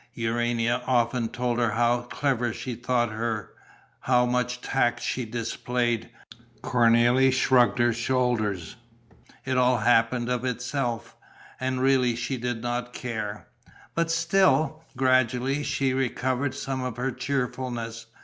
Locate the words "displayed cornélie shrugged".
5.25-7.77